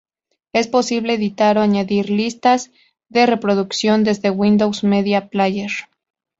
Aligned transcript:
Es 0.51 0.67
posible 0.67 1.13
editar 1.13 1.59
o 1.59 1.61
añadir 1.61 2.09
listas 2.09 2.71
de 3.09 3.27
reproducción 3.27 4.03
desde 4.03 4.31
Windows 4.31 4.83
Media 4.83 5.27
Player. 5.29 5.69